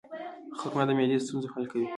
[0.57, 1.87] خرما د معدې د ستونزو حل کوي.